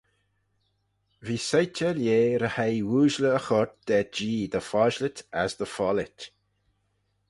[1.25, 6.19] V'eh soit er lheh ry-hoi ooashley y choyrt da Jee dy foshlit as dy follit.